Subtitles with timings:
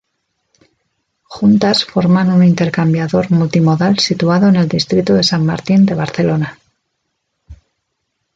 [1.35, 6.57] Juntas forman un intercambiador multimodal situado en el distrito de San Martín de Barcelona.